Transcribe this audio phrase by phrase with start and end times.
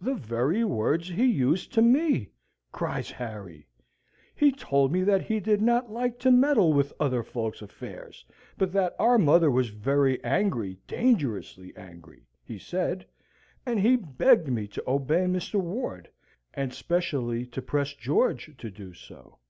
[0.00, 2.28] "The very words he used to me,"
[2.70, 3.66] cries Harry.
[4.32, 8.24] "He told me that he did not like to meddle with other folks' affairs,
[8.56, 13.04] but that our mother was very angry, dangerously angry, he said,
[13.66, 15.58] and he begged me to obey Mr.
[15.60, 16.08] Ward,
[16.54, 19.40] and specially to press George to do so."